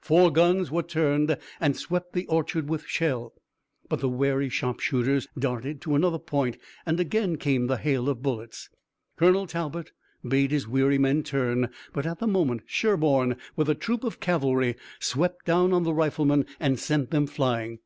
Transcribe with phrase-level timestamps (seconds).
[0.00, 3.34] Four guns were turned and swept the orchard with shell,
[3.90, 8.70] but the wary sharpshooters darted to another point, and again came the hail of bullets.
[9.18, 9.92] Colonel Talbot
[10.26, 14.76] bade his weary men turn, but at the moment, Sherburne, with a troop of cavalry,
[15.00, 17.80] swept down on the riflemen and sent them flying.